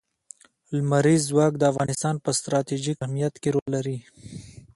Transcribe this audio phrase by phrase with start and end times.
[0.75, 3.97] لمریز ځواک د افغانستان په ستراتیژیک اهمیت کې رول لري.